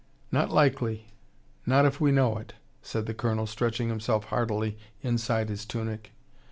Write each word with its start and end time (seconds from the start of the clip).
"Not 0.31 0.49
likely. 0.49 1.13
Not 1.67 1.85
if 1.85 2.01
we 2.01 2.11
know 2.11 2.35
it," 2.39 2.55
said 2.81 3.05
the 3.05 3.13
Colonel, 3.13 3.45
stretching 3.45 3.89
himself 3.89 4.23
heartily 4.23 4.75
inside 5.03 5.47
his 5.49 5.63
tunic. 5.63 6.11